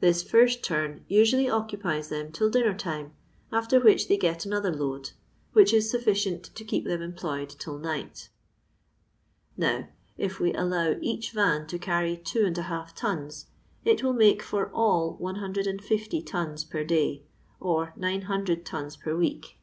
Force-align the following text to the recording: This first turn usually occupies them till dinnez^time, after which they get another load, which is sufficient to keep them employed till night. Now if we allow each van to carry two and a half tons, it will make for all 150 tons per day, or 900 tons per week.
This 0.00 0.20
first 0.24 0.64
turn 0.64 1.04
usually 1.06 1.48
occupies 1.48 2.08
them 2.08 2.32
till 2.32 2.50
dinnez^time, 2.50 3.10
after 3.52 3.78
which 3.78 4.08
they 4.08 4.16
get 4.16 4.44
another 4.44 4.74
load, 4.74 5.12
which 5.52 5.72
is 5.72 5.88
sufficient 5.88 6.42
to 6.56 6.64
keep 6.64 6.84
them 6.86 7.00
employed 7.00 7.50
till 7.50 7.78
night. 7.78 8.30
Now 9.56 9.86
if 10.18 10.40
we 10.40 10.52
allow 10.54 10.96
each 11.00 11.30
van 11.30 11.68
to 11.68 11.78
carry 11.78 12.16
two 12.16 12.44
and 12.46 12.58
a 12.58 12.62
half 12.62 12.96
tons, 12.96 13.46
it 13.84 14.02
will 14.02 14.12
make 14.12 14.42
for 14.42 14.72
all 14.72 15.14
150 15.20 16.20
tons 16.22 16.64
per 16.64 16.82
day, 16.82 17.22
or 17.60 17.92
900 17.96 18.66
tons 18.66 18.96
per 18.96 19.16
week. 19.16 19.60